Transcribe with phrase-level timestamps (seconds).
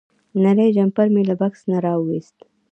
[0.43, 2.37] نری جمپر مې له بکس نه راوویست.